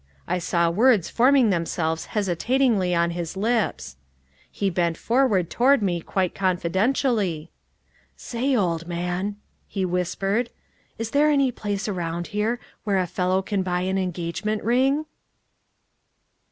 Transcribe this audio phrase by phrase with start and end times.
[0.27, 3.97] I saw words forming themselves hesitatingly on his lips...
[4.49, 7.51] he bent toward me quite confidentially....
[8.15, 9.35] "Say, old man,"
[9.67, 10.49] he whispered,
[10.97, 15.05] "is there any place around here where a fellow can buy an engagement ring?"